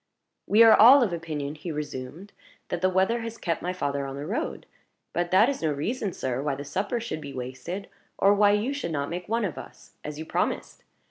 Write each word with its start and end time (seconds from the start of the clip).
"We 0.47 0.63
are 0.63 0.73
all 0.75 1.03
of 1.03 1.13
opinion," 1.13 1.53
he 1.53 1.71
resumed, 1.71 2.33
"that 2.69 2.81
the 2.81 2.89
weather 2.89 3.21
has 3.21 3.37
kept 3.37 3.61
my 3.61 3.71
father 3.71 4.07
on 4.07 4.15
the 4.15 4.25
road. 4.25 4.65
But 5.13 5.29
that 5.29 5.47
is 5.47 5.61
no 5.61 5.71
reason, 5.71 6.11
sir, 6.11 6.41
why 6.41 6.55
the 6.55 6.65
supper 6.65 6.99
should 6.99 7.21
be 7.21 7.33
wasted, 7.33 7.87
or 8.17 8.33
why 8.33 8.53
you 8.53 8.73
should 8.73 8.89
not 8.91 9.11
make 9.11 9.29
one 9.29 9.45
of 9.45 9.59
us, 9.59 9.91
as 10.03 10.17
you 10.17 10.25
promised. 10.25 10.83